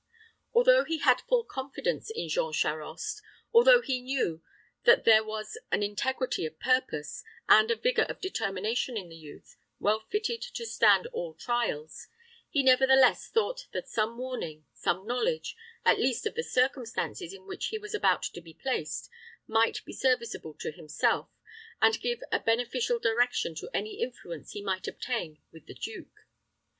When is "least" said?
15.99-16.25